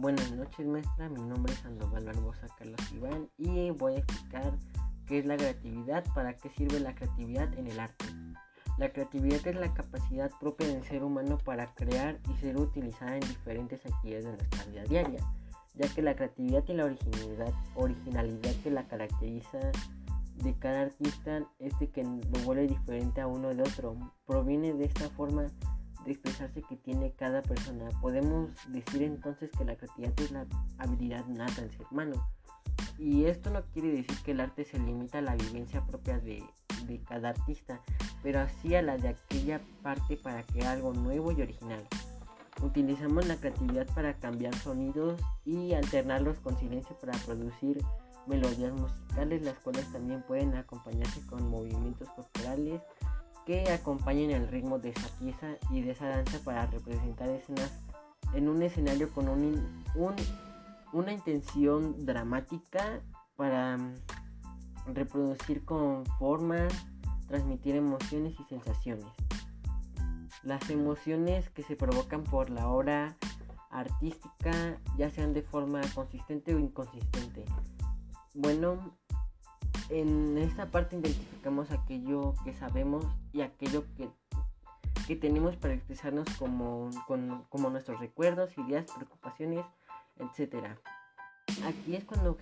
Buenas 0.00 0.32
noches 0.32 0.66
maestra, 0.66 1.10
mi 1.10 1.20
nombre 1.20 1.52
es 1.52 1.58
Sandoval 1.58 2.06
Barbosa 2.06 2.46
Carlos 2.56 2.80
Iván 2.94 3.28
y 3.36 3.68
voy 3.68 3.96
a 3.96 3.98
explicar 3.98 4.56
qué 5.06 5.18
es 5.18 5.26
la 5.26 5.36
creatividad, 5.36 6.02
para 6.14 6.34
qué 6.38 6.48
sirve 6.48 6.80
la 6.80 6.94
creatividad 6.94 7.52
en 7.58 7.66
el 7.66 7.78
arte. 7.78 8.06
La 8.78 8.94
creatividad 8.94 9.46
es 9.46 9.56
la 9.56 9.74
capacidad 9.74 10.30
propia 10.40 10.68
del 10.68 10.82
ser 10.84 11.04
humano 11.04 11.36
para 11.36 11.74
crear 11.74 12.18
y 12.30 12.40
ser 12.40 12.56
utilizada 12.56 13.16
en 13.16 13.20
diferentes 13.20 13.84
actividades 13.84 14.24
de 14.24 14.32
nuestra 14.32 14.64
vida 14.64 14.84
diaria, 14.84 15.20
ya 15.74 15.86
que 15.94 16.00
la 16.00 16.16
creatividad 16.16 16.64
y 16.66 16.72
la 16.72 16.86
originalidad, 16.86 17.52
originalidad 17.74 18.54
que 18.62 18.70
la 18.70 18.88
caracteriza 18.88 19.58
de 20.36 20.54
cada 20.54 20.80
artista 20.80 21.42
es 21.58 21.78
de 21.78 21.90
que 21.90 22.04
lo 22.04 22.40
vuelve 22.46 22.68
diferente 22.68 23.20
a 23.20 23.26
uno 23.26 23.54
de 23.54 23.60
otro. 23.64 23.98
Proviene 24.24 24.72
de 24.72 24.86
esta 24.86 25.10
forma 25.10 25.44
de 26.04 26.12
expresarse 26.12 26.62
que 26.62 26.76
tiene 26.76 27.12
cada 27.12 27.42
persona. 27.42 27.88
Podemos 28.00 28.50
decir 28.68 29.02
entonces 29.02 29.50
que 29.56 29.64
la 29.64 29.76
creatividad 29.76 30.20
es 30.20 30.30
la 30.30 30.46
habilidad 30.78 31.26
nata 31.26 31.62
del 31.62 31.70
ser 31.70 31.86
humano. 31.90 32.30
Y 32.98 33.24
esto 33.24 33.50
no 33.50 33.62
quiere 33.72 33.88
decir 33.88 34.16
que 34.24 34.32
el 34.32 34.40
arte 34.40 34.64
se 34.64 34.78
limita 34.78 35.18
a 35.18 35.22
la 35.22 35.36
vivencia 35.36 35.84
propia 35.86 36.18
de, 36.18 36.44
de 36.86 37.00
cada 37.00 37.30
artista, 37.30 37.80
pero 38.22 38.40
así 38.40 38.74
a 38.74 38.82
la 38.82 38.98
de 38.98 39.08
aquella 39.08 39.60
parte 39.82 40.16
para 40.16 40.42
crear 40.42 40.76
algo 40.76 40.92
nuevo 40.92 41.32
y 41.32 41.42
original. 41.42 41.86
Utilizamos 42.62 43.26
la 43.26 43.36
creatividad 43.36 43.86
para 43.94 44.14
cambiar 44.14 44.54
sonidos 44.54 45.18
y 45.46 45.72
alternarlos 45.72 46.38
con 46.40 46.58
silencio 46.58 46.94
para 46.98 47.16
producir 47.20 47.82
melodías 48.26 48.72
musicales, 48.72 49.42
las 49.42 49.58
cuales 49.58 49.90
también 49.92 50.22
pueden 50.22 50.54
acompañarse 50.54 51.24
con 51.26 51.48
movimientos 51.48 52.08
corporales 52.10 52.82
que 53.50 53.68
acompañen 53.72 54.30
el 54.30 54.46
ritmo 54.46 54.78
de 54.78 54.90
esa 54.90 55.08
pieza 55.18 55.56
y 55.72 55.80
de 55.80 55.90
esa 55.90 56.06
danza 56.06 56.38
para 56.44 56.66
representar 56.66 57.28
escenas 57.30 57.72
en 58.32 58.48
un 58.48 58.62
escenario 58.62 59.10
con 59.10 59.28
un, 59.28 59.82
una 60.92 61.12
intención 61.12 62.06
dramática 62.06 63.00
para 63.34 63.76
mm, 63.76 63.94
reproducir 64.94 65.64
con 65.64 66.06
formas, 66.20 66.72
transmitir 67.26 67.74
emociones 67.74 68.38
y 68.38 68.44
sensaciones. 68.44 69.08
Las 70.44 70.70
emociones 70.70 71.50
que 71.50 71.64
se 71.64 71.74
provocan 71.74 72.22
por 72.22 72.50
la 72.50 72.68
obra 72.68 73.16
artística, 73.72 74.80
ya 74.96 75.10
sean 75.10 75.32
de 75.32 75.42
forma 75.42 75.80
consistente 75.92 76.54
o 76.54 76.60
inconsistente. 76.60 77.44
Bueno, 78.32 78.96
en 79.90 80.38
esta 80.38 80.66
parte 80.66 80.96
identificamos 80.96 81.70
aquello 81.70 82.34
que 82.44 82.54
sabemos 82.54 83.04
y 83.32 83.42
aquello 83.42 83.84
que, 83.96 84.08
que 85.06 85.16
tenemos 85.16 85.56
para 85.56 85.74
expresarnos 85.74 86.28
como, 86.38 86.90
como 87.48 87.70
nuestros 87.70 87.98
recuerdos, 88.00 88.56
ideas, 88.58 88.86
preocupaciones, 88.94 89.64
etc. 90.18 90.66
Aquí 91.66 91.96
es 91.96 92.04
cuando 92.04 92.36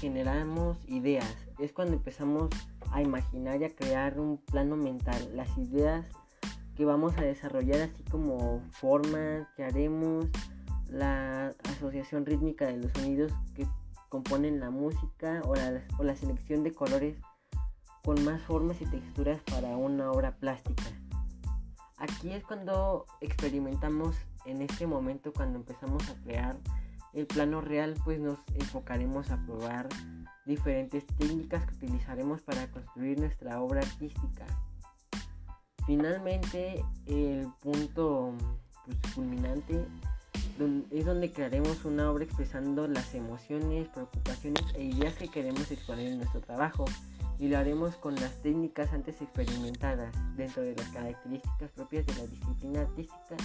generamos 0.00 0.78
ideas, 0.88 1.36
es 1.58 1.72
cuando 1.72 1.94
empezamos 1.94 2.50
a 2.92 3.02
imaginar 3.02 3.60
y 3.60 3.64
a 3.64 3.74
crear 3.74 4.20
un 4.20 4.38
plano 4.38 4.76
mental, 4.76 5.30
las 5.34 5.56
ideas 5.58 6.06
que 6.76 6.84
vamos 6.84 7.16
a 7.18 7.22
desarrollar 7.22 7.82
así 7.82 8.02
como 8.04 8.62
formas 8.70 9.46
que 9.56 9.64
haremos, 9.64 10.26
la 10.88 11.54
asociación 11.70 12.26
rítmica 12.26 12.66
de 12.66 12.76
los 12.76 12.92
sonidos 12.92 13.32
que 13.54 13.66
componen 14.12 14.60
la 14.60 14.68
música 14.68 15.40
o 15.46 15.54
la, 15.54 15.82
o 15.96 16.04
la 16.04 16.14
selección 16.14 16.62
de 16.62 16.74
colores 16.74 17.16
con 18.04 18.22
más 18.26 18.42
formas 18.42 18.78
y 18.82 18.84
texturas 18.84 19.40
para 19.50 19.74
una 19.78 20.12
obra 20.12 20.36
plástica. 20.36 20.82
Aquí 21.96 22.30
es 22.30 22.44
cuando 22.44 23.06
experimentamos 23.22 24.14
en 24.44 24.60
este 24.60 24.86
momento, 24.86 25.32
cuando 25.32 25.60
empezamos 25.60 26.06
a 26.10 26.14
crear 26.24 26.58
el 27.14 27.26
plano 27.26 27.62
real, 27.62 27.94
pues 28.04 28.20
nos 28.20 28.38
enfocaremos 28.54 29.30
a 29.30 29.38
probar 29.46 29.88
diferentes 30.44 31.06
técnicas 31.16 31.64
que 31.64 31.76
utilizaremos 31.76 32.42
para 32.42 32.70
construir 32.70 33.18
nuestra 33.18 33.62
obra 33.62 33.80
artística. 33.80 34.44
Finalmente, 35.86 36.84
el 37.06 37.48
punto 37.62 38.34
pues, 38.84 39.14
culminante 39.14 39.86
es 40.90 41.04
donde 41.04 41.32
crearemos 41.32 41.84
una 41.84 42.10
obra 42.10 42.24
expresando 42.24 42.86
las 42.86 43.14
emociones, 43.14 43.88
preocupaciones 43.88 44.62
e 44.74 44.84
ideas 44.84 45.14
que 45.14 45.28
queremos 45.28 45.70
exponer 45.70 46.08
en 46.08 46.18
nuestro 46.18 46.40
trabajo 46.40 46.84
y 47.38 47.48
lo 47.48 47.58
haremos 47.58 47.96
con 47.96 48.14
las 48.14 48.40
técnicas 48.42 48.92
antes 48.92 49.20
experimentadas 49.20 50.14
dentro 50.36 50.62
de 50.62 50.76
las 50.76 50.88
características 50.88 51.70
propias 51.72 52.06
de 52.06 52.14
la 52.14 52.26
disciplina 52.26 52.80
artística 52.82 53.36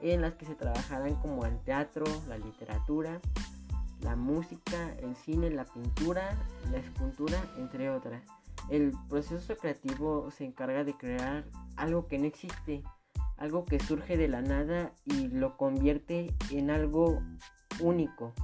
en 0.00 0.20
las 0.20 0.34
que 0.34 0.46
se 0.46 0.54
trabajarán 0.54 1.14
como 1.16 1.46
el 1.46 1.58
teatro, 1.60 2.04
la 2.28 2.38
literatura, 2.38 3.20
la 4.02 4.16
música, 4.16 4.94
el 5.00 5.16
cine, 5.16 5.50
la 5.50 5.64
pintura, 5.64 6.36
la 6.70 6.78
escultura, 6.78 7.38
entre 7.56 7.90
otras. 7.90 8.22
El 8.68 8.92
proceso 9.08 9.56
creativo 9.56 10.30
se 10.30 10.44
encarga 10.44 10.84
de 10.84 10.94
crear 10.94 11.44
algo 11.76 12.06
que 12.06 12.18
no 12.18 12.26
existe, 12.26 12.82
algo 13.38 13.64
que 13.64 13.80
surge 13.80 14.16
de 14.16 14.28
la 14.28 14.42
nada 14.42 14.92
y 15.04 15.28
lo 15.28 15.56
convierte 15.56 16.34
en 16.50 16.70
algo 16.70 17.22
único. 17.80 18.34